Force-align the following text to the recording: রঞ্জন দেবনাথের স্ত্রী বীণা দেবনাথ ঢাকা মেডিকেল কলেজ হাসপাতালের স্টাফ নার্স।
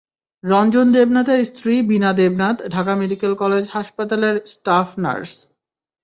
রঞ্জন 0.43 0.87
দেবনাথের 0.95 1.39
স্ত্রী 1.45 1.73
বীণা 1.89 2.11
দেবনাথ 2.13 2.57
ঢাকা 2.73 2.93
মেডিকেল 2.95 3.33
কলেজ 3.41 3.63
হাসপাতালের 3.69 4.35
স্টাফ 4.53 4.87
নার্স। 4.99 5.31